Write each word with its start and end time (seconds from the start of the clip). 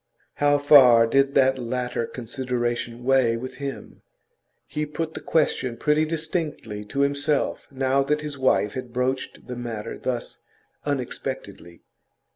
How 0.37 0.57
far 0.57 1.05
did 1.05 1.35
that 1.35 1.59
latter 1.59 2.07
consideration 2.07 3.03
weigh 3.03 3.37
with 3.37 3.57
him? 3.57 4.01
He 4.65 4.87
put 4.87 5.13
the 5.13 5.19
question 5.21 5.77
pretty 5.77 6.05
distinctly 6.05 6.83
to 6.85 7.01
himself 7.01 7.67
now 7.69 8.01
that 8.05 8.21
his 8.21 8.35
wife 8.35 8.73
had 8.73 8.93
broached 8.93 9.45
the 9.45 9.55
matter 9.55 9.99
thus 9.99 10.39
unexpectedly. 10.85 11.83